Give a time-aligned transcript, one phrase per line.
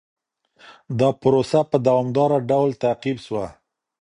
[0.99, 3.45] دا پروسه په دوامداره ډول تعقيب سوه.